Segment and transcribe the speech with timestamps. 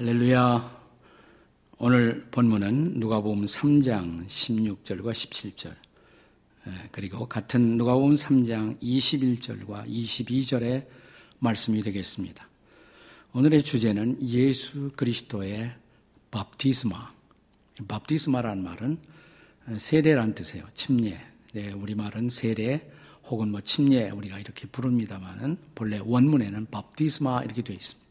[0.00, 0.80] 할렐루야.
[1.76, 5.74] 오늘 본문은 누가복음 3장 16절과 17절.
[6.90, 10.86] 그리고 같은 누가복음 3장 21절과 22절의
[11.38, 12.48] 말씀이 되겠습니다.
[13.34, 15.74] 오늘의 주제는 예수 그리스도의
[16.30, 17.12] 밥티스마.
[17.86, 18.98] 밥티스마라는 말은
[19.76, 20.64] 세례란 뜻이에요.
[20.74, 21.20] 침례.
[21.52, 22.90] 네, 우리말은 세례
[23.26, 28.09] 혹은 뭐 침례 우리가 이렇게 부릅니다만은 본래 원문에는 밥티스마 이렇게 되어 있습니다.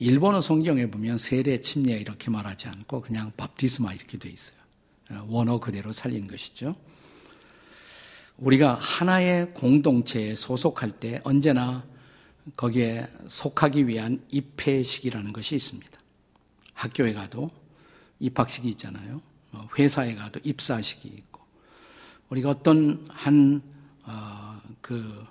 [0.00, 4.58] 일본어 성경에 보면 세례, 침례 이렇게 말하지 않고 그냥 밥티스마 이렇게 돼 있어요.
[5.10, 6.76] 어, 원어 그대로 살린 것이죠.
[8.36, 11.84] 우리가 하나의 공동체에 소속할 때 언제나
[12.56, 15.90] 거기에 속하기 위한 입회식이라는 것이 있습니다.
[16.74, 17.50] 학교에 가도
[18.20, 19.20] 입학식이 있잖아요.
[19.50, 21.42] 뭐 회사에 가도 입사식이 있고
[22.28, 23.62] 우리가 어떤 한그
[24.04, 25.26] 어, 그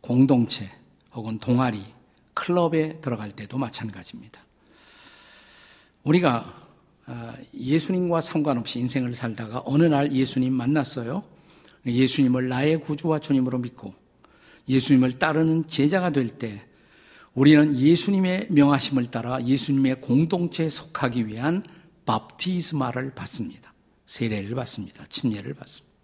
[0.00, 0.70] 공동체
[1.12, 1.93] 혹은 동아리
[2.34, 4.40] 클럽에 들어갈 때도 마찬가지입니다.
[6.02, 6.62] 우리가
[7.06, 11.22] 아, 예수님과 상관없이 인생을 살다가 어느 날 예수님 만났어요.
[11.86, 13.94] 예수님을 나의 구주와 주님으로 믿고
[14.68, 16.64] 예수님을 따르는 제자가 될 때
[17.34, 21.62] 우리는 예수님의 명하심을 따라 예수님의 공동체에 속하기 위한
[22.06, 23.74] 밥티스마를 받습니다.
[24.06, 25.04] 세례를 받습니다.
[25.08, 25.94] 침례를 받습니다.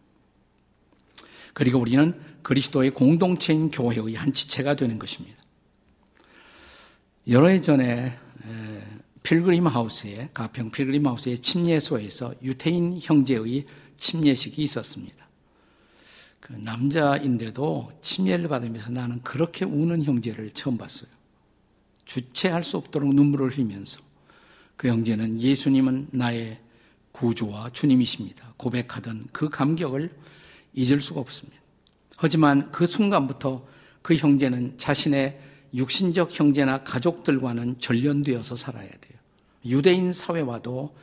[1.55, 5.40] 그리고 우리는 그리스도의 공동체인 교회의 한 지체가 되는 것입니다.
[7.29, 8.17] 여러 해 전에
[9.23, 13.67] 필그림 하우스에 가평 필그림 하우스의 침례소에서 유태인 형제의
[13.99, 15.29] 침례식이 있었습니다.
[16.41, 21.11] 그 남자인데도 침례를 받으면서 나는 그렇게 우는 형제를 처음 봤어요.
[22.07, 24.01] 주체할 수 없도록 눈물을 흘리면서
[24.77, 26.59] 그 형제는 예수님은 나의
[27.13, 28.55] 구주와 주님이십니다.
[28.57, 30.11] 고백하던 그 감격을
[30.73, 31.61] 잊을 수가 없습니다.
[32.17, 33.67] 하지만 그 순간부터
[34.01, 35.39] 그 형제는 자신의
[35.75, 39.19] 육신적 형제나 가족들과는 전련되어서 살아야 돼요.
[39.65, 40.95] 유대인 사회와도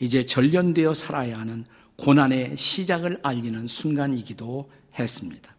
[0.00, 1.64] 이제 전련되어 살아야 하는
[1.96, 5.54] 고난의 시작을 알리는 순간이기도 했습니다.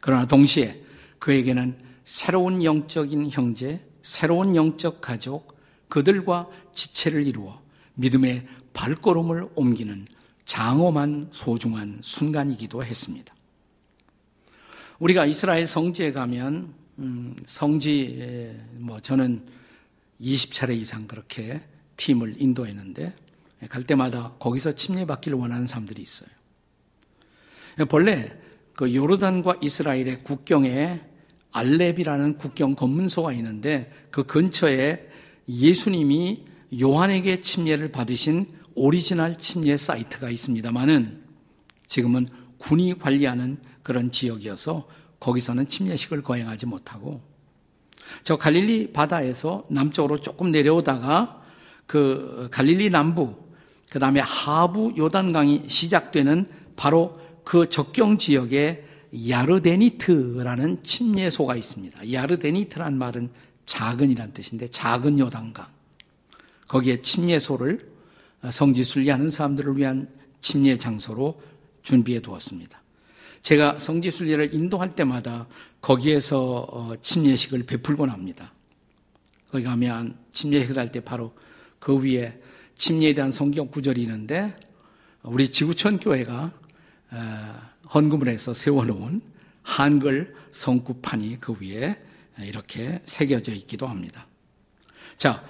[0.00, 0.80] 그러나 동시에
[1.18, 7.60] 그에게는 새로운 영적인 형제, 새로운 영적 가족, 그들과 지체를 이루어
[7.94, 10.06] 믿음의 발걸음을 옮기는
[10.46, 13.34] 장엄한 소중한 순간이기도 했습니다.
[14.98, 19.46] 우리가 이스라엘 성지에 가면 음, 성지 뭐 저는
[20.20, 21.60] 20차례 이상 그렇게
[21.96, 23.14] 팀을 인도했는데
[23.68, 26.28] 갈 때마다 거기서 침례받기를 원하는 사람들이 있어요.
[27.88, 28.36] 본래
[28.74, 31.00] 그 요르단과 이스라엘의 국경에
[31.52, 35.08] 알렌비라는 국경 검문소가 있는데 그 근처에
[35.48, 36.44] 예수님이
[36.80, 41.22] 요한에게 침례를 받으신 오리지널 침례 사이트가 있습니다만은
[41.86, 42.28] 지금은
[42.58, 44.86] 군이 관리하는 그런 지역이어서
[45.20, 47.20] 거기서는 침례식을 거행하지 못하고
[48.22, 51.42] 저 갈릴리 바다에서 남쪽으로 조금 내려오다가
[51.86, 53.34] 그 갈릴리 남부
[53.90, 58.84] 그 다음에 하부 요단강이 시작되는 바로 그 적경 지역에
[59.28, 62.12] 야르데니트라는 침례소가 있습니다.
[62.12, 63.30] 야르데니트란 말은
[63.64, 65.66] 작은이란 뜻인데 작은 요단강
[66.68, 67.90] 거기에 침례소를
[68.50, 70.08] 성지 순례하는 사람들을 위한
[70.42, 71.40] 침례 장소로
[71.82, 72.80] 준비해 두었습니다.
[73.42, 75.46] 제가 성지순례를 인도할 때마다
[75.80, 78.52] 거기에서 어, 침례식을 베풀곤 합니다.
[79.50, 81.32] 거기 가면 침례식을 할 때 바로
[81.78, 82.38] 그 위에
[82.76, 84.54] 침례에 대한 성경 구절이 있는데
[85.22, 86.52] 우리 지구촌 교회가
[87.10, 87.54] 어,
[87.94, 89.22] 헌금을 해서 세워놓은
[89.62, 91.96] 한글 성구판이 그 위에
[92.40, 94.26] 이렇게 새겨져 있기도 합니다.
[95.16, 95.42] 자,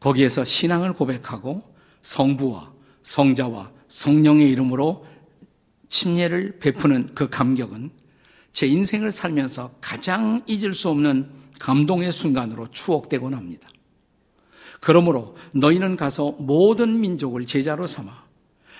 [0.00, 1.62] 거기에서 신앙을 고백하고
[2.02, 2.72] 성부와
[3.02, 5.06] 성자와 성령의 이름으로
[5.88, 7.90] 침례를 베푸는 그 감격은
[8.52, 11.28] 제 인생을 살면서 가장 잊을 수 없는
[11.58, 13.68] 감동의 순간으로 추억되곤 합니다.
[14.80, 18.10] 그러므로 너희는 가서 모든 민족을 제자로 삼아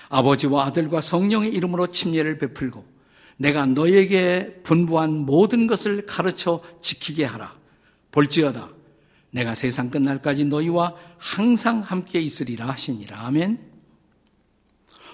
[0.09, 2.85] 아버지와 아들과 성령의 이름으로 침례를 베풀고
[3.37, 7.55] 내가 너에게 분부한 모든 것을 가르쳐 지키게 하라.
[8.11, 8.69] 볼지어다.
[9.31, 13.25] 내가 세상 끝날까지 너희와 항상 함께 있으리라 하시니라.
[13.25, 13.68] 아멘.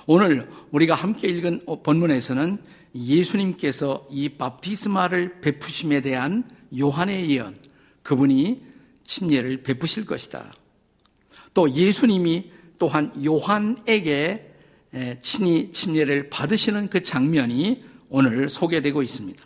[0.08, 2.58] 오늘 우리가 함께 읽은 본문에서는
[2.94, 6.48] 예수님께서 이 밥티스마를 베푸심에 대한
[6.78, 7.58] 요한의 예언,
[8.04, 8.64] 그분이
[9.06, 10.54] 침례를 베푸실 것이다.
[11.56, 14.52] 또 예수님이 또한 요한에게
[15.24, 19.44] 친히 침례를 받으시는 그 장면이 오늘 소개되고 있습니다.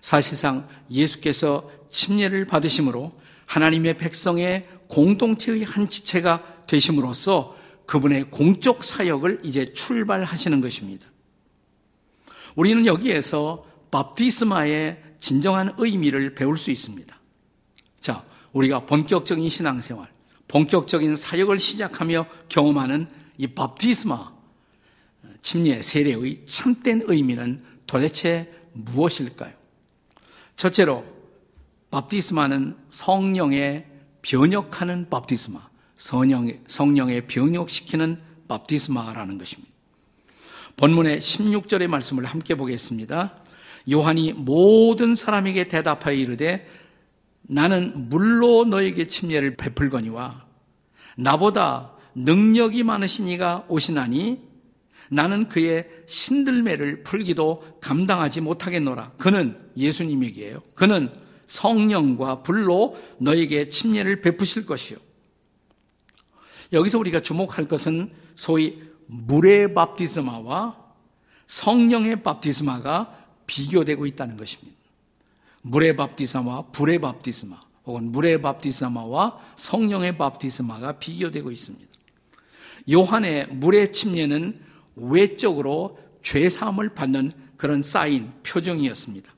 [0.00, 3.12] 사실상 예수께서 침례를 받으심으로
[3.46, 11.06] 하나님의 백성의 공동체의 한 지체가 되심으로써 그분의 공적 사역을 이제 출발하시는 것입니다.
[12.54, 17.16] 우리는 여기에서 밥티스마의 진정한 의미를 배울 수 있습니다.
[18.00, 20.08] 자, 우리가 본격적인 신앙생활,
[20.48, 23.06] 본격적인 사역을 시작하며 경험하는
[23.38, 24.32] 이 밥티스마,
[25.42, 29.52] 침례 세례의 참된 의미는 도대체 무엇일까요?
[30.56, 31.04] 첫째로
[31.90, 33.86] 밥티스마는 성령의
[34.22, 38.18] 변혁하는 밥티스마, 성령의, 성령의 변혁시키는
[38.48, 39.72] 밥티스마라는 것입니다.
[40.76, 43.36] 본문의 16절의 말씀을 함께 보겠습니다.
[43.90, 46.66] 요한이 모든 사람에게 대답하여 이르되
[47.42, 50.46] 나는 물로 너에게 침례를 베풀거니와
[51.16, 54.40] 나보다 능력이 많으신 이가 오시나니
[55.10, 59.12] 나는 그의 신들매를 풀기도 감당하지 못하겠노라.
[59.18, 60.62] 그는 예수님에게요.
[60.74, 61.10] 그는
[61.46, 64.98] 성령과 불로 너에게 침례를 베푸실 것이요.
[66.72, 70.76] 여기서 우리가 주목할 것은 소위 물의 밥티스마와
[71.46, 74.78] 성령의 밥티스마가 비교되고 있다는 것입니다.
[75.62, 81.92] 물의 밥티스마와 불의 밥티스마 혹은 물의 밥티스마와 성령의 밥티스마가 비교되고 있습니다.
[82.90, 84.58] 요한의 물의 침례는
[84.96, 89.32] 외적으로 죄 사함을 받는 그런 사인 표정이었습니다.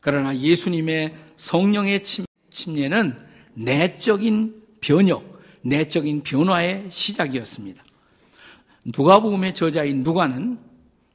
[0.00, 2.02] 그러나 예수님의 성령의
[2.50, 3.18] 침례는
[3.54, 5.27] 내적인 변혁,
[5.62, 7.82] 내적인 변화의 시작이었습니다.
[8.84, 10.58] 누가복음의 저자인 누가는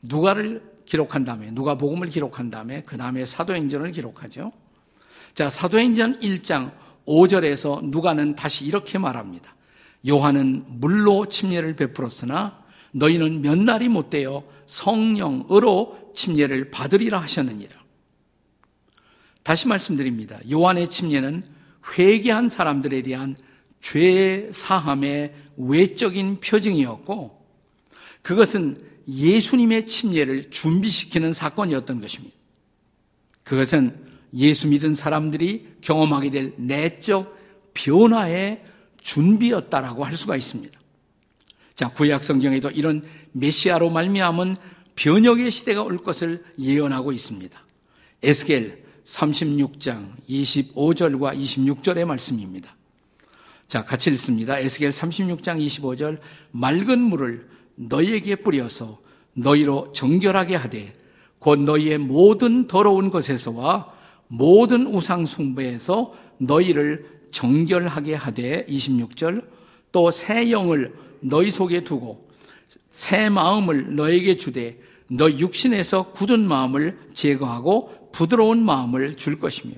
[0.04, 4.52] 누가를 기록한 다음에 누가복음을 기록한 다음에 그 다음에 사도행전을 기록하죠.
[5.34, 6.72] 자, 사도행전 1장
[7.08, 9.56] 5절에서 누가는 다시 이렇게 말합니다.
[10.08, 12.62] 요한은 물로 침례를 베풀었으나
[12.92, 17.74] 너희는 몇 날이 못 되어 성령으로 침례를 받으리라 하셨느니라.
[19.42, 20.40] 다시 말씀드립니다.
[20.50, 21.44] 요한의 침례는
[21.98, 23.36] 회개한 사람들에 대한
[23.84, 27.44] 죄 사함의 외적인 표징이었고
[28.24, 32.34] 그것은 예수님의 침례를 준비시키는 사건이었던 것입니다.
[33.44, 33.94] 그것은
[34.36, 37.38] 예수 믿은 사람들이 경험하게 될 내적
[37.74, 38.64] 변화의
[39.02, 40.80] 준비였다라고 할 수가 있습니다.
[41.76, 43.04] 자, 구약 성경에도 이런
[43.34, 44.56] 메시아로 말미암은
[44.96, 47.62] 변혁의 시대가 올 것을 예언하고 있습니다.
[48.24, 52.78] 에스겔 36장 25절과 26절의 말씀입니다.
[53.74, 54.60] 자, 같이 읽습니다.
[54.60, 56.20] 에스겔 36장 25절
[56.52, 59.00] 맑은 물을 너희에게 뿌려서
[59.34, 60.94] 너희로 정결하게 하되
[61.40, 63.92] 곧 너희의 모든 더러운 것에서와
[64.28, 69.44] 모든 우상 숭배에서 너희를 정결하게 하되 26절
[69.92, 72.30] 또 새 영을 너희 속에 두고
[72.92, 74.80] 새 마음을 너에게 주되
[75.10, 79.74] 너 육신에서 굳은 마음을 제거하고 부드러운 마음을 줄 것이며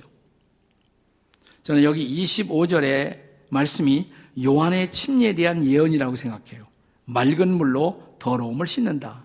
[1.62, 4.08] 저는 여기 25절의 말씀이
[4.42, 6.66] 요한의 침례에 대한 예언이라고 생각해요.
[7.04, 9.24] 맑은 물로 더러움을 씻는다.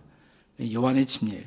[0.74, 1.46] 요한의 침례예요.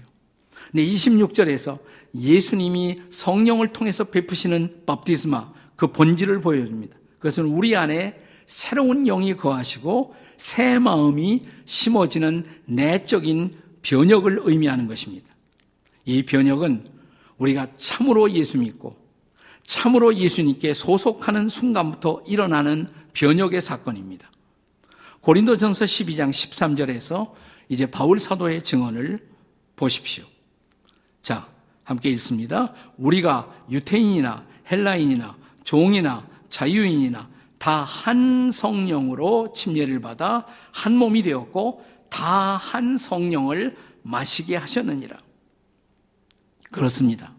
[0.71, 1.79] 근데 26절에서
[2.15, 6.97] 예수님이 성령을 통해서 베푸시는 밥디스마 그 본질을 보여줍니다.
[7.19, 15.27] 그것은 우리 안에 새로운 영이 거하시고 새 마음이 심어지는 내적인 변혁을 의미하는 것입니다.
[16.05, 16.89] 이 변혁은
[17.39, 18.97] 우리가 참으로 예수 믿고
[19.67, 24.31] 참으로 예수님께 소속하는 순간부터 일어나는 변혁의 사건입니다.
[25.21, 27.33] 고린도전서 12장 13절에서
[27.69, 29.27] 이제 바울 사도의 증언을
[29.77, 30.25] 보십시오.
[31.23, 31.49] 자,
[31.83, 32.75] 함께 읽습니다.
[32.99, 42.99] 우리가 유태인이나 헬라인이나 종이나 자유인이나 다 한 성령으로 침례를 받아 한 몸이 되었고 다 한
[42.99, 45.17] 성령을 마시게 하셨느니라.
[46.71, 47.33] 그렇습니다.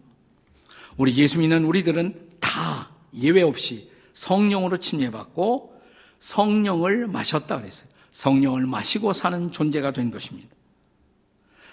[0.96, 5.74] 우리 예수 믿는 우리들은 다 예외 없이 성령으로 침례받고
[6.18, 7.88] 성령을 마셨다 그랬어요.
[8.12, 10.48] 성령을 마시고 사는 존재가 된 것입니다.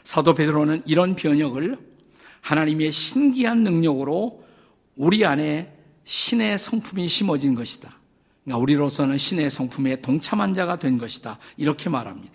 [0.03, 1.77] 사도 베드로는 이런 변혁을
[2.41, 4.43] 하나님의 신기한 능력으로
[4.97, 7.97] 우리 안에 신의 성품이 심어진 것이다.
[8.43, 11.39] 그러니까 우리로서는 신의 성품에 동참한 자가 된 것이다.
[11.55, 12.33] 이렇게 말합니다.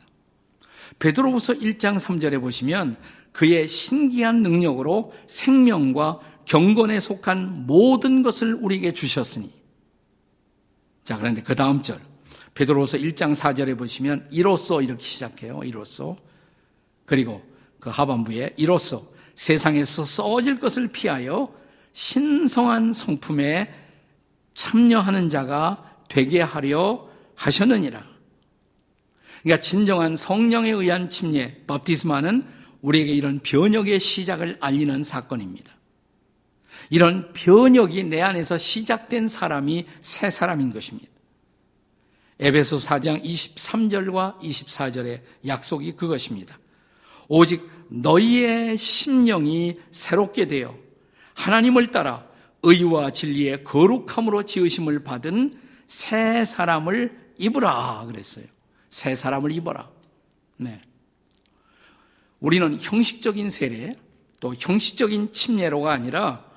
[0.99, 2.97] 베드로후서 1장 3절에 보시면
[3.33, 9.53] 그의 신기한 능력으로 생명과 경건에 속한 모든 것을 우리에게 주셨으니.
[11.05, 12.01] 자, 그런데 그 다음 절.
[12.55, 15.61] 베드로서 1장 4절에 보시면 이로써 이렇게 시작해요.
[15.63, 16.17] 이로써.
[17.05, 17.43] 그리고
[17.79, 21.53] 그 하반부에 이로써 세상에서 써질 것을 피하여
[21.93, 23.71] 신성한 성품에
[24.55, 28.03] 참여하는 자가 되게 하려 하셨느니라.
[29.43, 32.45] 그러니까 진정한 성령에 의한 침례, 밥티스마는
[32.81, 35.78] 우리에게 이런 변혁의 시작을 알리는 사건입니다.
[36.91, 41.09] 이런 변혁이 내 안에서 시작된 사람이 새 사람인 것입니다.
[42.41, 46.59] 에베소 4장 23절과 24절의 약속이 그것입니다.
[47.29, 50.77] 오직 너희의 심령이 새롭게 되어
[51.35, 52.27] 하나님을 따라
[52.63, 55.55] 의와 진리의 거룩함으로 지으심을 받은
[55.87, 58.45] 새 사람을 입으라 그랬어요.
[58.91, 59.89] 새 사람을 입어라.
[60.57, 60.81] 네.
[62.41, 63.97] 우리는 형식적인 세례,
[64.41, 66.48] 또 형식적인 침례로가 아니라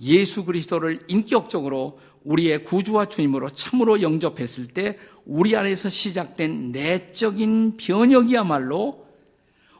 [0.00, 9.06] 예수 그리스도를 인격적으로 우리의 구주와 주님으로 참으로 영접했을 때 우리 안에서 시작된 내적인 변혁이야말로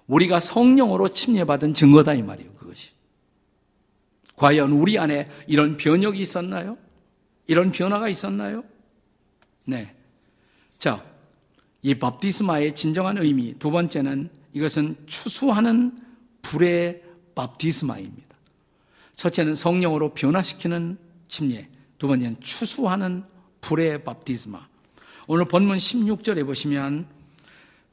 [0.06, 2.52] 우리가 성령으로 침례받은 증거다 이 말이에요.
[2.54, 2.90] 그것이.
[4.36, 6.78] 과연 우리 안에 이런 변혁이 있었나요?
[7.46, 8.64] 이런 변화가 있었나요?
[9.64, 9.94] 네.
[10.78, 11.04] 자,
[11.82, 15.98] 이 밥디스마의 진정한 의미 두 번째는 이것은 추수하는
[16.42, 17.02] 불의
[17.34, 18.29] 밥디스마입니다.
[19.20, 20.96] 첫째는 성령으로 변화시키는
[21.28, 23.22] 침례, 두 번째는 추수하는
[23.60, 24.66] 불의 밥디스마.
[25.28, 27.06] 오늘 본문 16절에 보시면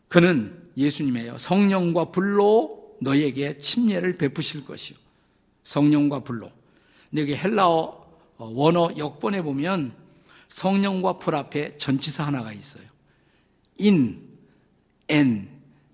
[0.08, 1.38] 그는 예수님이에요.
[1.38, 4.98] 성령과 불로 너에게 침례를 베푸실 것이요.
[5.64, 6.50] 성령과 불로.
[7.10, 8.08] 근데 여기 헬라어
[8.38, 9.92] 어, 원어 역본에 보면
[10.48, 12.86] 성령과 불 앞에 전치사 하나가 있어요.
[13.82, 14.30] in,
[15.10, 15.50] n,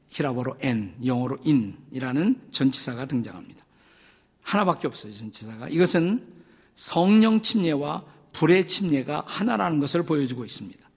[0.10, 3.63] 히라보로 n, 영어로 in이라는 전치사가 등장합니다.
[4.44, 5.70] 하나밖에 없어요, 전치사가.
[5.70, 6.26] 이것은
[6.76, 10.90] 성령 침례와 불의 침례가 하나라는 것을 보여주고 있습니다.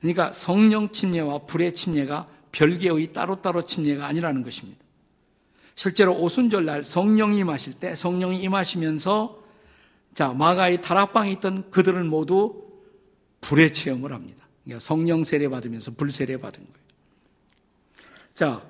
[0.00, 4.78] 그러니까 성령 침례와 불의 침례가 별개의 따로따로 침례가 아니라는 것입니다.
[5.74, 9.42] 실제로 오순절날 성령이 임하실 때 성령이 임하시면서
[10.14, 12.64] 자 마가의 다락방에 있던 그들은 모두
[13.42, 14.48] 불의 체험을 합니다.
[14.64, 16.86] 그러니까 성령 세례 받으면서 불 세례 받은 거예요.
[18.34, 18.62] 자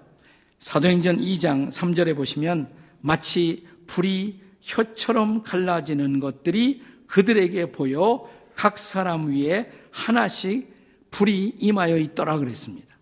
[0.58, 2.72] 사도행전 2장 3절에 보시면
[3.06, 10.74] 마치 불이 혀처럼 갈라지는 것들이 그들에게 보여 각 사람 위에 하나씩
[11.12, 12.96] 불이 임하여 있더라 그랬습니다.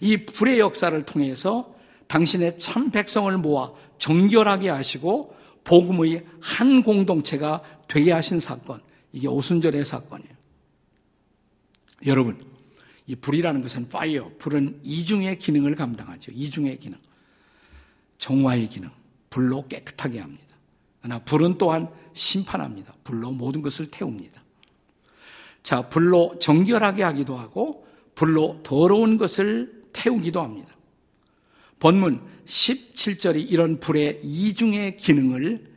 [0.00, 8.40] 이 불의 역사를 통해서 당신의 참 백성을 모아 정결하게 하시고 복음의 한 공동체가 되게 하신
[8.40, 8.80] 사건.
[9.12, 10.32] 이게 오순절의 사건이에요.
[12.06, 12.42] 여러분,
[13.06, 14.30] 이 불이라는 것은 파이어.
[14.38, 16.32] 불은 이중의 기능을 감당하죠.
[16.32, 16.98] 이중의 기능.
[18.18, 18.90] 정화의 기능.
[19.30, 20.56] 불로 깨끗하게 합니다.
[21.00, 22.94] 그러나 불은 또한 심판합니다.
[23.04, 24.42] 불로 모든 것을 태웁니다.
[25.62, 30.74] 자, 불로 정결하게 하기도 하고 불로 더러운 것을 태우기도 합니다.
[31.78, 35.76] 본문 17절이 이런 불의 이중의 기능을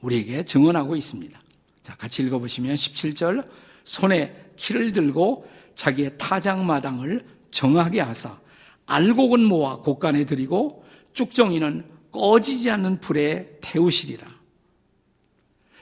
[0.00, 1.40] 우리에게 증언하고 있습니다.
[1.82, 3.48] 자, 같이 읽어보시면 17절
[3.84, 8.38] 손에 키를 들고 자기의 타작마당을 정하게 하사
[8.86, 10.79] 알곡은 모아 곳간에 들이고
[11.12, 14.26] 쭉정이는 꺼지지 않는 불에 태우시리라.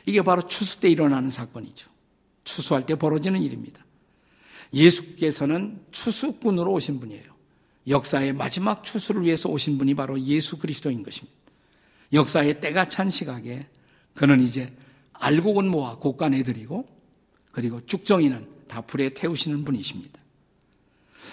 [0.07, 1.91] 이게 바로 추수 때 일어나는 사건이죠.
[2.45, 3.85] 추수할 때 벌어지는 일입니다.
[4.73, 7.39] 예수께서는 추수꾼으로 오신 분이에요.
[7.87, 11.37] 역사의 마지막 추수를 위해서 오신 분이 바로 예수 그리스도인 것입니다.
[12.13, 13.67] 역사의 때가 찬 시각에
[14.15, 14.73] 그는 이제
[15.15, 16.87] 알곡은 모아 곳간에 들이고
[17.53, 20.21] 그리고 쭉정이는 다 불에 태우시는 분이십니다.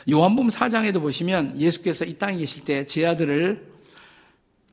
[0.10, 3.75] 요한복음 4장에도 보시면 예수께서 이 땅에 계실 때 제 아들을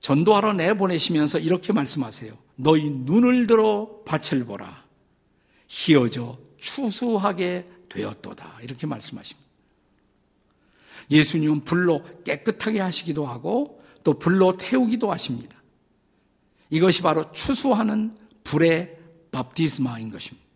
[0.02, 2.36] 전도하러 내보내시면서 이렇게 말씀하세요.
[2.56, 4.84] 너희 눈을 들어 밭을 보라.
[5.68, 8.58] 희어져 추수하게 되었도다.
[8.62, 9.48] 이렇게 말씀하십니다.
[11.10, 15.56] 예수님은 불로 깨끗하게 하시기도 하고 또 불로 태우기도 하십니다.
[16.70, 18.96] 이것이 바로 추수하는 불의
[19.30, 20.46] 밥디스마인 것입니다.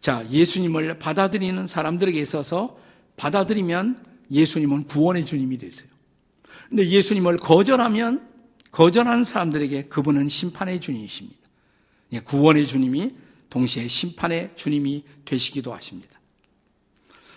[0.00, 2.78] 자, 예수님을 받아들이는 사람들에게 있어서
[3.16, 5.88] 받아들이면 예수님은 구원의 주님이 되세요.
[6.68, 8.27] 근데 예수님을 거절하면
[8.70, 11.38] 거절하는 사람들에게 그분은 심판의 주님이십니다.
[12.12, 13.14] 예, 구원의 주님이
[13.50, 16.18] 동시에 심판의 주님이 되시기도 하십니다.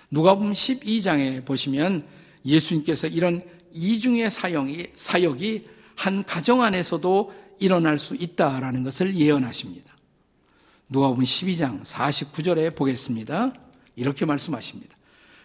[0.09, 2.05] 누가 보면 12장에 보시면
[2.45, 3.41] 예수님께서 이런
[3.73, 9.95] 이중의 사용이, 사역이 한 가정 안에서도 일어날 수 있다라는 것을 예언하십니다.
[10.89, 13.53] 누가 보면 12장 49절에 보겠습니다.
[13.95, 14.97] 이렇게 말씀하십니다.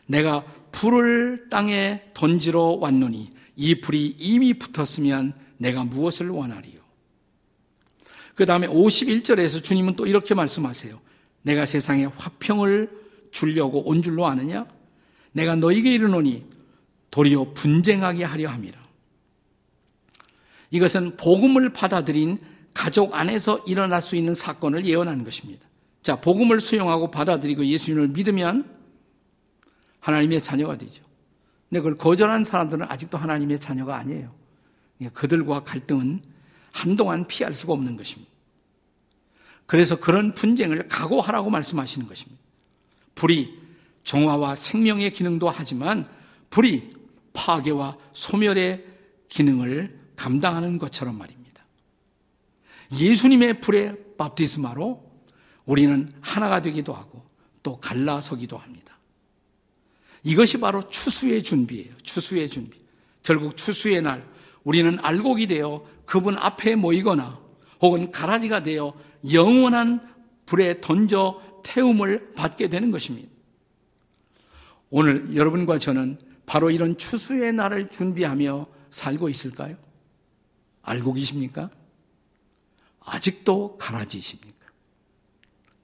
[0.07, 6.81] 내가 불을 땅에 던지러 왔노니 이 불이 이미 붙었으면 내가 무엇을 원하리요?
[8.35, 11.01] 그 다음에 51절에서 주님은 또 이렇게 말씀하세요.
[11.43, 12.91] 내가 세상에 화평을
[13.31, 14.67] 주려고 온 줄로 아느냐?
[15.33, 16.45] 내가 너에게 이르노니
[17.11, 18.79] 도리어 분쟁하게 하려 함이라.
[20.71, 22.39] 이것은 복음을 받아들인
[22.75, 25.67] 가족 안에서 일어날 수 있는 사건을 예언하는 것입니다.
[26.03, 28.69] 자, 복음을 수용하고 받아들이고 예수님을 믿으면
[30.01, 31.03] 하나님의 자녀가 되죠.
[31.69, 34.33] 근데 그걸 거절한 사람들은 아직도 하나님의 자녀가 아니에요.
[35.13, 36.21] 그들과 갈등은
[36.73, 38.31] 한동안 피할 수가 없는 것입니다.
[39.67, 42.41] 그래서 그런 분쟁을 각오하라고 말씀하시는 것입니다.
[43.15, 43.59] 불이
[44.05, 46.09] 정화와 생명의 기능도 하지만
[46.51, 46.93] 불이
[47.33, 48.85] 파괴와 소멸의
[49.29, 51.65] 기능을 감당하는 것처럼 말입니다.
[52.93, 55.05] 예수님의 불의 밥티스마로
[55.65, 57.27] 우리는 하나가 되기도 하고
[57.63, 58.97] 또 갈라서기도 합니다.
[60.23, 61.95] 이것이 바로 추수의 준비예요.
[62.03, 62.79] 추수의 준비.
[63.23, 64.27] 결국 추수의 날
[64.67, 67.41] 우리는 알곡이 되어 그분 앞에 모이거나
[67.81, 68.99] 혹은 가라지가 되어
[69.33, 70.01] 영원한
[70.45, 73.29] 불에 던져 태움을 받게 되는 것입니다.
[74.91, 79.77] 오늘 여러분과 저는 바로 이런 추수의 날을 준비하며 살고 있을까요?
[80.83, 81.71] 알고 계십니까?
[83.01, 84.67] 아직도 가라지십니까?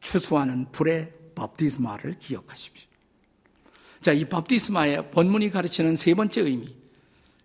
[0.00, 2.88] 추수하는 불의 밥디스마를 기억하십시오.
[4.00, 6.74] 자, 이 밥디스마의 본문이 가르치는 세 번째 의미.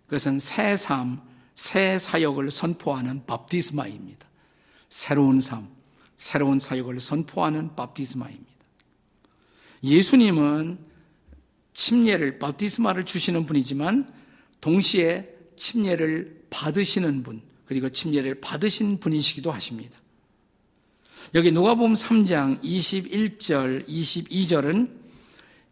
[0.06, 1.27] 그것은 새 삶,
[1.58, 4.28] 새 사역을 선포하는 밥디스마입니다.
[4.88, 5.68] 새로운 삶,
[6.16, 8.46] 새로운 사역을 선포하는 밥디스마입니다.
[9.82, 10.78] 예수님은
[11.74, 14.08] 침례를 밥디스마를 주시는 분이지만
[14.60, 19.98] 동시에 침례를 받으시는 분 그리고 침례를 받으신 분이시기도 하십니다.
[21.34, 24.92] 여기 누가복음 3장 21절 22절은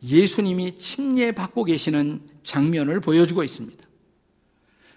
[0.03, 3.86] 예수님이 침례 받고 계시는 장면을 보여주고 있습니다.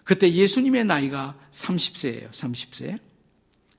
[0.10, 2.32] 그때 예수님의 나이가 30세예요.
[2.32, 2.98] 30세.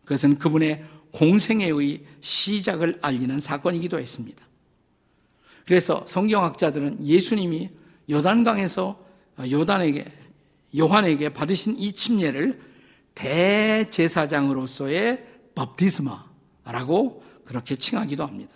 [0.05, 4.47] 그것은 그분의 공생애의 시작을 알리는 사건이기도 했습니다.
[5.67, 7.71] 그래서 성경학자들은 예수님이
[8.09, 9.05] 요단강에서
[9.51, 10.05] 요단에게
[10.79, 12.61] 요한에게 받으신 이 침례를
[13.17, 18.55] 대제사장으로서의 밥디스마라고 그렇게 칭하기도 합니다.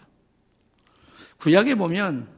[1.39, 2.29] 구약에 보면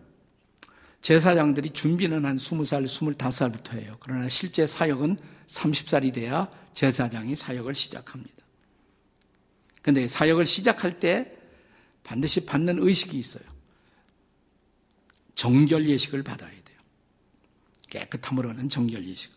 [1.06, 3.96] 제사장들이 준비는 한 20살, 25살부터 해요.
[4.00, 8.34] 그러나 실제 사역은 30살이 돼야 제사장이 사역을 시작합니다.
[9.82, 11.32] 근데 사역을 시작할 때
[12.02, 13.44] 반드시 받는 의식이 있어요.
[15.36, 16.78] 정결 예식을 받아야 돼요.
[17.88, 19.36] 깨끗함으로는 정결 예식을.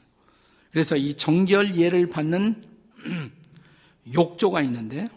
[0.72, 2.64] 그래서 이 정결 예를 받는
[4.16, 5.08] 욕조가 있는데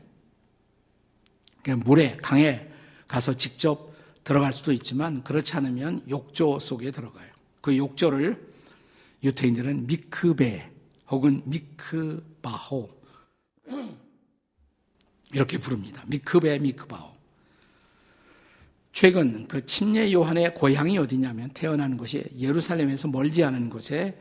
[1.79, 2.69] 물에 강에
[3.09, 3.92] 가서 직접
[4.25, 7.31] 들어갈 수도 있지만 그렇지 않으면 욕조 속에 들어가요.
[7.61, 8.53] 그 욕조를
[9.23, 10.71] 유태인들은 미크베
[11.09, 12.91] 혹은 미크바호
[15.33, 16.03] 이렇게 부릅니다.
[16.07, 17.13] 미크베 미크바호.
[18.93, 24.19] 최근 그 침례 요한의 고향이 어디냐면 태어나는 곳이 예루살렘에서 멀지 않은 곳에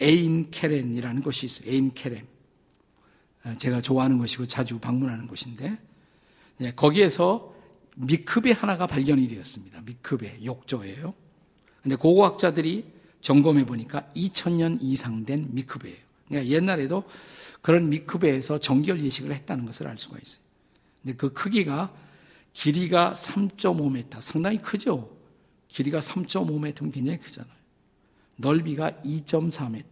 [0.00, 1.70] 에인케렌이라는 곳이 있어요.
[1.70, 2.26] 에인케렌.
[3.42, 5.78] 아, 제가 좋아하는 곳이고 자주 방문하는 곳인데
[6.62, 7.49] 예, 거기에서
[8.00, 9.82] 미크베 하나가 발견이 되었습니다.
[9.82, 11.14] 미크베 욕조예요.
[11.82, 12.84] 근데 고고학자들이
[13.20, 15.98] 점검해 보니까 2000년 이상 된 미크베예요.
[16.28, 17.04] 그러니까 옛날에도
[17.60, 20.40] 그런 미크베에서 정결 예식을 했다는 것을 알 수가 있어요.
[21.02, 21.94] 근데 그 크기가
[22.52, 25.16] 길이가 3.5m, 상당히 크죠?
[25.68, 27.54] 길이가 3.5m면 굉장히 크잖아요.
[28.36, 29.84] 넓이가 2.4m.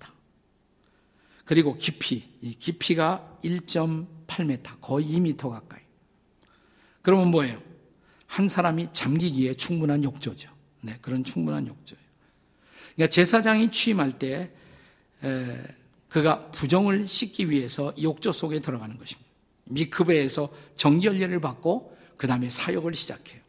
[1.45, 5.81] 그리고 깊이, 이 깊이가 1.8m, 거의 2m 가까이.
[7.03, 7.68] 그러면 뭐예요?
[8.29, 10.51] 한 사람이 잠기기에 충분한 욕조죠.
[10.83, 12.05] 네, 그런 충분한 욕조예요.
[12.95, 14.51] 그러니까 제사장이 취임할 때
[15.25, 15.59] 에,
[16.09, 19.29] 그가 부정을 씻기 위해서 욕조 속에 들어가는 것입니다.
[19.65, 23.41] 미크베에서 정결례를 받고 그 다음에 사역을 시작해요.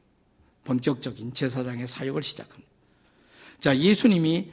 [0.64, 2.70] 본격적인 제사장의 사역을 시작합니다.
[3.60, 4.52] 자, 예수님이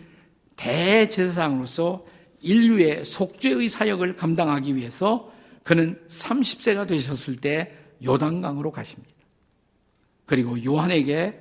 [0.57, 2.05] 대제사장으로서
[2.41, 7.73] 인류의 속죄의 사역을 감당하기 위해서 그는 30세가 되셨을 때
[8.05, 9.16] 요단강으로 가십니다.
[10.27, 11.41] 그리고 요한에게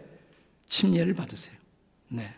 [0.70, 1.56] 침례를 받으세요.
[2.08, 2.34] 네.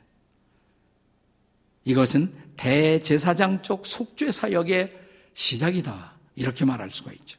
[1.86, 4.98] 이것은 대제사장 쪽 속죄 사역의
[5.34, 6.14] 시작이다.
[6.36, 7.38] 이렇게 말할 수가 있죠.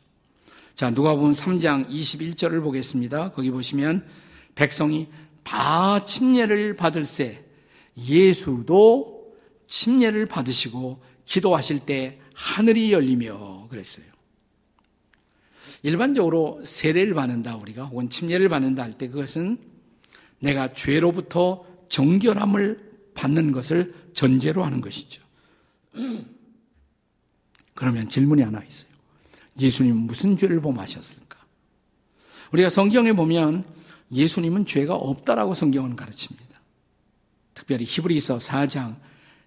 [0.74, 3.32] 자, 누가 보면 3장 21절을 보겠습니다.
[3.32, 4.06] 거기 보시면
[4.54, 5.08] 백성이
[5.42, 7.44] 다 침례를 받을세
[7.96, 9.34] 예수도
[9.68, 14.04] 침례를 받으시고 기도하실 때 하늘이 열리며 그랬어요.
[15.82, 19.58] 일반적으로 세례를 받는다 우리가 혹은 침례를 받는다 할 때 그것은
[20.40, 25.22] 내가 죄로부터 정결함을 받는 것을 전제로 하는 것이죠.
[27.74, 28.88] 그러면 질문이 하나 있어요.
[29.58, 31.38] 예수님은 무슨 죄를 범하셨을까?
[32.52, 33.64] 우리가 성경에 보면
[34.12, 36.60] 예수님은 죄가 없다라고 성경은 가르칩니다.
[37.54, 38.96] 특별히 히브리서 4장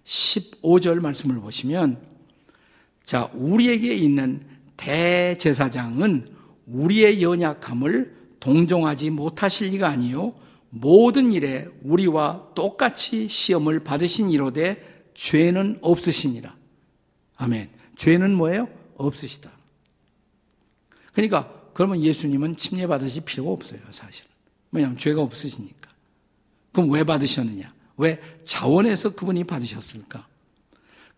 [0.04, 2.00] 15절 말씀을 보시면
[3.04, 4.46] 자, 우리에게 있는
[4.82, 6.28] 대제사장은
[6.66, 10.34] 우리의 연약함을 동정하지 못하실 리가 아니요
[10.70, 16.56] 모든 일에 우리와 똑같이 시험을 받으신 이로되 죄는 없으시니라.
[17.36, 17.70] 아멘.
[17.94, 18.68] 죄는 뭐예요?
[18.96, 19.50] 없으시다.
[21.12, 24.30] 그러니까 그러면 예수님은 침례 받으실 필요가 없어요, 사실은.
[24.72, 25.90] 왜냐하면 죄가 없으시니까.
[26.72, 27.72] 그럼 왜 받으셨느냐?
[27.98, 30.26] 왜 자원에서 그분이 받으셨을까?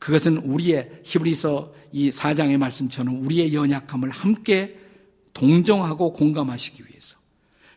[0.05, 4.79] 그것은 우리의 히브리서 이 4장의 말씀처럼 우리의 연약함을 함께
[5.33, 7.17] 동정하고 공감하시기 위해서.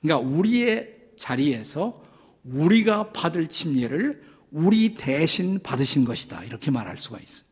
[0.01, 2.03] 그러니까 우리의 자리에서
[2.43, 6.43] 우리가 받을 침례를 우리 대신 받으신 것이다.
[6.43, 7.47] 이렇게 말할 수가 있어요.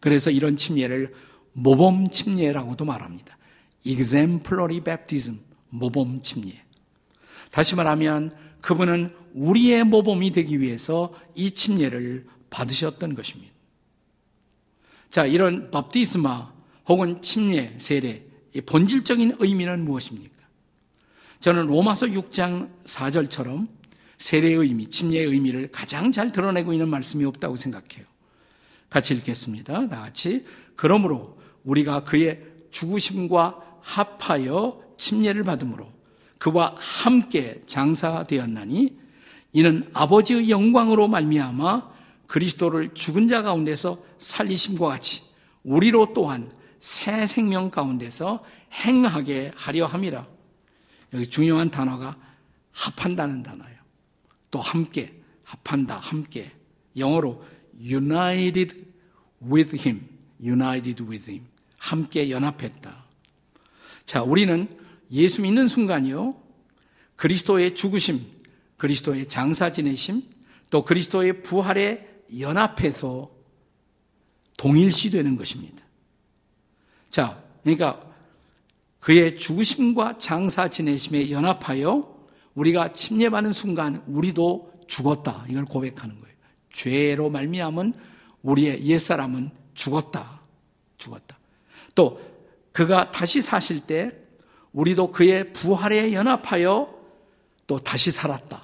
[0.00, 1.14] 그래서 이런 침례를
[1.52, 3.38] 모범 침례라고도 말합니다.
[3.84, 5.38] exemplary baptism,
[5.68, 6.60] 모범 침례.
[7.52, 13.52] 다시 말하면 그분은 우리의 모범이 되기 위해서 이 침례를 받으셨던 것입니다.
[15.12, 16.50] 자, 이런 밥디스마
[16.88, 18.24] 혹은 침례, 세례,
[18.64, 20.32] 본질적인 의미는 무엇입니까?
[21.38, 23.68] 저는 로마서 6장 4절처럼
[24.16, 28.06] 세례의 의미, 침례의 의미를 가장 잘 드러내고 있는 말씀이 없다고 생각해요.
[28.88, 29.88] 같이 읽겠습니다.
[29.88, 30.46] 다 같이.
[30.76, 35.92] 그러므로 우리가 그의 죽으심과 합하여 침례를 받음으로
[36.38, 38.96] 그와 함께 장사되었나니
[39.52, 41.91] 이는 아버지의 영광으로 말미암아
[42.32, 45.22] 그리스도를 죽은 자 가운데서 살리심과 같이
[45.64, 48.42] 우리로 또한 새 생명 가운데서
[48.72, 50.26] 행하게 하려 함이라.
[51.12, 52.16] 여기 중요한 단어가
[52.70, 53.76] 합한다는 단어예요.
[54.50, 55.12] 또 함께,
[55.44, 56.50] 합한다, 함께.
[56.96, 57.44] 영어로
[57.78, 58.82] united
[59.46, 60.08] with him,
[60.42, 61.46] united with him.
[61.76, 63.04] 함께 연합했다.
[64.06, 64.68] 자, 우리는
[65.10, 66.34] 예수 믿는 순간이요.
[67.16, 68.24] 그리스도의 죽으심,
[68.78, 70.22] 그리스도의 장사 지내심,
[70.70, 73.30] 또 그리스도의 부활에 연합해서
[74.56, 75.82] 동일시되는 것입니다.
[77.10, 78.00] 자, 그러니까
[79.00, 82.12] 그의 죽으심과 장사 지내심에 연합하여
[82.54, 85.44] 우리가 침례받는 순간 우리도 죽었다.
[85.48, 86.34] 이걸 고백하는 거예요.
[86.72, 87.94] 죄로 말미암은
[88.42, 90.40] 우리의 옛사람은 죽었다.
[90.98, 91.38] 죽었다.
[91.94, 92.20] 또
[92.72, 94.10] 그가 다시 사실 때
[94.72, 96.94] 우리도 그의 부활에 연합하여
[97.66, 98.62] 또 다시 살았다.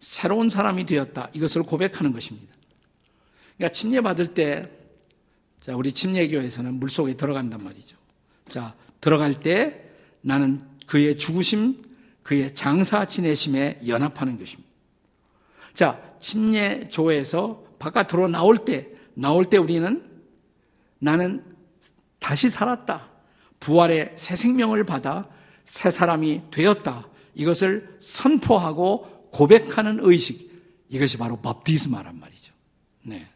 [0.00, 1.30] 새로운 사람이 되었다.
[1.32, 2.53] 이것을 고백하는 것입니다.
[3.56, 4.70] 그러니까 침례 받을 때
[5.60, 7.96] 자, 우리 침례교에서는 물 속에 들어간단 말이죠.
[8.48, 9.82] 자, 들어갈 때
[10.20, 11.82] 나는 그의 죽으심,
[12.22, 14.68] 그의 장사 지내심에 연합하는 것입니다.
[15.72, 20.02] 자, 침례조에서 바깥으로 나올 때, 나올 때 우리는
[20.98, 21.44] 나는
[22.18, 23.10] 다시 살았다.
[23.60, 25.28] 부활의 새 생명을 받아
[25.64, 27.08] 새 사람이 되었다.
[27.34, 30.52] 이것을 선포하고 고백하는 의식.
[30.88, 32.52] 이것이 바로 밥디스마란 말이죠.
[33.02, 33.26] 네.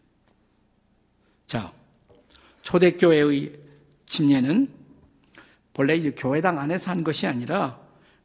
[1.48, 1.72] 자,
[2.60, 3.58] 초대교회의
[4.06, 4.68] 침례는
[5.72, 7.80] 본래 이 교회당 안에서 한 것이 아니라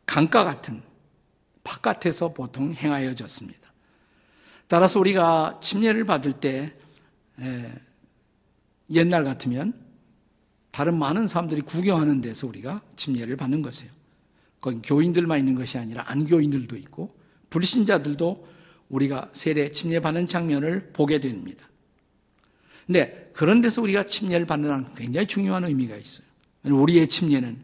[0.05, 0.83] 강가 같은
[1.63, 3.71] 바깥에서 보통 행하여졌습니다.
[4.67, 6.73] 따라서 우리가 침례를 받을 때
[8.89, 9.73] 옛날 같으면
[10.71, 13.91] 다른 많은 사람들이 구경하는 데서 우리가 침례를 받는 것이에요.
[14.59, 17.17] 거기 교인들만 있는 것이 아니라 안교인들도 있고
[17.49, 18.47] 불신자들도
[18.89, 21.69] 우리가 세례 침례 받는 장면을 보게 됩니다.
[22.85, 26.25] 근데 그런 데서 우리가 침례를 받는 굉장히 중요한 의미가 있어요.
[26.63, 27.59] 우리의 침례는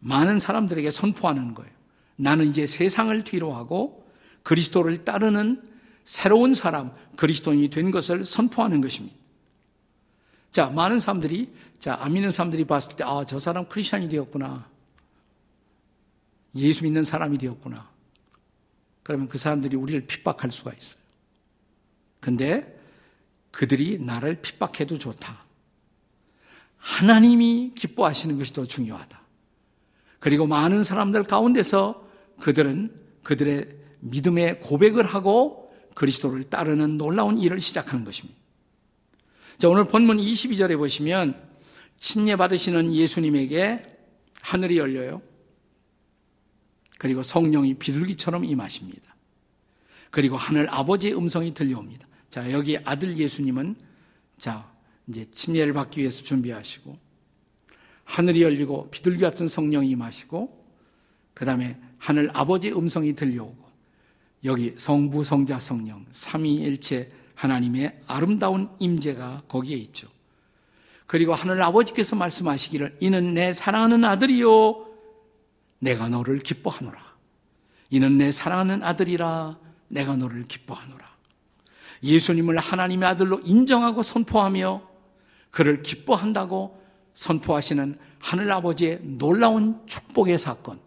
[0.00, 1.70] 많은 사람들에게 선포하는 거예요.
[2.16, 4.06] 나는 이제 세상을 뒤로하고
[4.42, 5.62] 그리스도를 따르는
[6.04, 9.16] 새로운 사람, 그리스도인이 된 것을 선포하는 것입니다.
[10.52, 14.68] 자, 많은 사람들이, 자, 안 믿는 사람들이 봤을 때, 아, 저 사람 크리스천이 되었구나.
[16.56, 17.90] 예수 믿는 사람이 되었구나.
[19.02, 21.02] 그러면 그 사람들이 우리를 핍박할 수가 있어요.
[22.20, 22.73] 근데
[23.54, 25.44] 그들이 나를 핍박해도 좋다.
[26.76, 29.22] 하나님이 기뻐하시는 것이 더 중요하다.
[30.18, 32.04] 그리고 많은 사람들 가운데서
[32.40, 33.68] 그들은 그들의
[34.00, 38.36] 믿음의 고백을 하고 그리스도를 따르는 놀라운 일을 시작하는 것입니다.
[39.58, 41.40] 자, 오늘 본문 22절에 보시면
[42.00, 43.86] 침례 받으시는 예수님에게
[44.40, 45.22] 하늘이 열려요.
[46.98, 49.14] 그리고 성령이 비둘기처럼 임하십니다.
[50.10, 52.08] 그리고 하늘 아버지의 음성이 들려옵니다.
[52.34, 53.76] 자, 여기 아들 예수님은
[54.40, 54.68] 자,
[55.06, 56.98] 이제 침례를 받기 위해서 준비하시고
[58.02, 60.66] 하늘이 열리고 비둘기 같은 성령이 임하시고
[61.32, 63.64] 그다음에 하늘 아버지의 음성이 들려오고
[64.46, 70.08] 여기 성부 성자 성령 삼위일체 하나님의 아름다운 임재가 거기에 있죠.
[71.06, 74.88] 그리고 하늘 아버지께서 말씀하시기를 이는 내 사랑하는 아들이요
[75.78, 77.00] 내가 너를 기뻐하노라.
[77.90, 81.13] 이는 내 사랑하는 아들이라 내가 너를 기뻐하노라.
[82.02, 84.82] 예수님을 하나님의 아들로 인정하고 선포하며
[85.50, 86.82] 그를 기뻐한다고
[87.14, 90.80] 선포하시는 하늘 아버지의 놀라운 축복의 사건.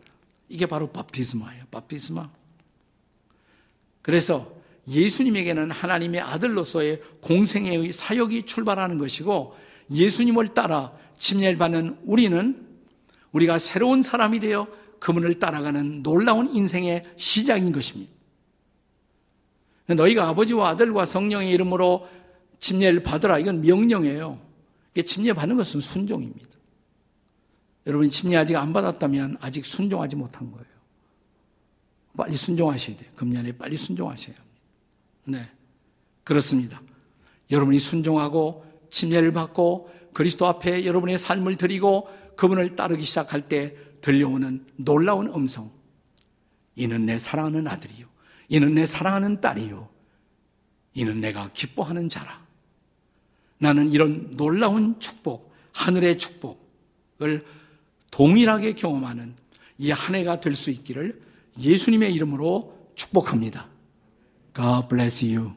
[0.49, 1.65] 이게 바로 밥티스마예요.
[1.71, 2.29] 밥티스마.
[4.01, 4.51] 그래서
[4.87, 9.55] 예수님에게는 하나님의 아들로서의 공생애의 사역이 출발하는 것이고
[9.91, 12.67] 예수님을 따라 침례를 받는 우리는
[13.31, 14.67] 우리가 새로운 사람이 되어
[14.99, 18.16] 그분을 따라가는 놀라운 인생의 시작인 것입니다.
[19.95, 22.07] 너희가 아버지와 아들과 성령의 이름으로
[22.59, 23.39] 침례를 받으라.
[23.39, 24.39] 이건 명령이에요.
[25.05, 26.47] 침례 받는 것은 순종입니다.
[27.85, 30.65] 여러분이 침례 아직 안 받았다면 아직 순종하지 못한 거예요.
[32.17, 33.09] 빨리 순종하셔야 돼요.
[33.15, 34.61] 금년에 빨리 순종하셔야 합니다.
[35.25, 35.49] 네.
[36.23, 36.81] 그렇습니다.
[37.51, 45.27] 여러분이 순종하고 침례를 받고 그리스도 앞에 여러분의 삶을 드리고 그분을 따르기 시작할 때 들려오는 놀라운
[45.27, 45.71] 음성.
[46.75, 48.05] 이는 내 사랑하는 아들이요.
[48.49, 49.89] 이는 내 사랑하는 딸이요.
[50.93, 52.45] 이는 내가 기뻐하는 자라.
[53.59, 57.45] 나는 이런 놀라운 축복, 하늘의 축복을
[58.11, 59.35] 동일하게 경험하는
[59.79, 61.21] 이 한 해가 될 수 있기를
[61.59, 63.67] 예수님의 이름으로 축복합니다.
[64.55, 65.51] God bless you.